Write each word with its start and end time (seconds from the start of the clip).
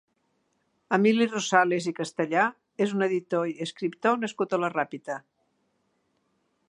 Emili 0.95 1.27
Rosales 1.33 1.89
i 1.91 1.93
Castellà 1.99 2.45
és 2.87 2.95
un 2.99 3.07
editor 3.09 3.51
i 3.51 3.55
escriptor 3.67 4.19
nascut 4.25 4.57
a 4.57 4.61
la 4.65 4.73
Ràpita. 4.77 5.19